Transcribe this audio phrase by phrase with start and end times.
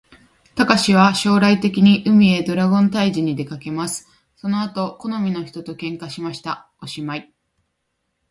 [0.55, 4.07] たかしは将来的に、海へドラゴン退治にでかけます。
[4.35, 6.71] その後好みの人と喧嘩しました。
[6.81, 7.31] おしまい